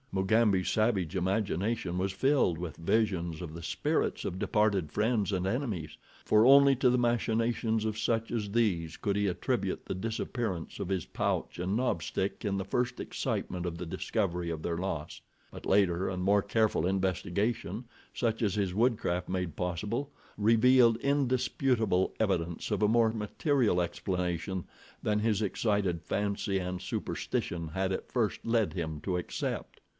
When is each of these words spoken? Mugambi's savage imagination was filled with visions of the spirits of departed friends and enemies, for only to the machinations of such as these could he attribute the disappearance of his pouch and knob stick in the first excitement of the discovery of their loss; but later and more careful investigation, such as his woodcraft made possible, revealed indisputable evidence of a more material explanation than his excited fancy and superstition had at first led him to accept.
Mugambi's 0.13 0.67
savage 0.67 1.15
imagination 1.15 1.97
was 1.97 2.11
filled 2.11 2.57
with 2.57 2.75
visions 2.75 3.39
of 3.41 3.53
the 3.53 3.61
spirits 3.63 4.25
of 4.25 4.39
departed 4.39 4.91
friends 4.91 5.31
and 5.31 5.45
enemies, 5.45 5.95
for 6.25 6.43
only 6.43 6.75
to 6.77 6.89
the 6.89 6.97
machinations 6.97 7.85
of 7.85 7.97
such 7.99 8.31
as 8.31 8.49
these 8.51 8.97
could 8.97 9.15
he 9.15 9.27
attribute 9.27 9.85
the 9.85 9.93
disappearance 9.95 10.79
of 10.79 10.89
his 10.89 11.05
pouch 11.05 11.59
and 11.59 11.77
knob 11.77 12.01
stick 12.03 12.43
in 12.43 12.57
the 12.57 12.65
first 12.65 12.99
excitement 12.99 13.65
of 13.67 13.77
the 13.77 13.85
discovery 13.85 14.49
of 14.49 14.63
their 14.63 14.75
loss; 14.75 15.21
but 15.51 15.67
later 15.67 16.09
and 16.09 16.23
more 16.23 16.41
careful 16.41 16.85
investigation, 16.87 17.85
such 18.13 18.41
as 18.41 18.55
his 18.55 18.73
woodcraft 18.73 19.29
made 19.29 19.55
possible, 19.55 20.11
revealed 20.35 20.97
indisputable 20.97 22.11
evidence 22.19 22.69
of 22.71 22.81
a 22.81 22.87
more 22.87 23.11
material 23.13 23.79
explanation 23.79 24.65
than 25.03 25.19
his 25.19 25.41
excited 25.43 26.01
fancy 26.01 26.57
and 26.57 26.81
superstition 26.81 27.69
had 27.69 27.93
at 27.93 28.11
first 28.11 28.43
led 28.45 28.73
him 28.73 28.99
to 28.99 29.15
accept. 29.15 29.79